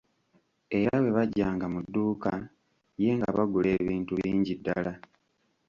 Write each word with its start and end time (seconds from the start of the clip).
Era 0.77 0.95
bwe 1.01 1.11
bajjanga 1.17 1.65
mu 1.73 1.79
dduuka 1.85 2.31
ye 3.01 3.09
nga 3.17 3.29
bagula 3.37 3.69
ebintu 3.79 4.11
bingi 4.19 4.53
ddala. 4.59 4.93